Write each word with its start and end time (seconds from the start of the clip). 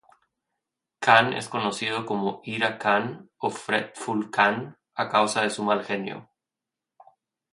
Kan 0.99 1.31
es 1.33 1.47
conocido 1.47 2.07
como 2.07 2.41
'Ira-Kan' 2.43 3.29
o 3.37 3.51
'Fretful-Kan', 3.51 4.75
a 4.95 5.07
causa 5.07 5.43
de 5.43 5.51
su 5.51 5.63
mal 5.63 5.83
genio. 5.85 6.31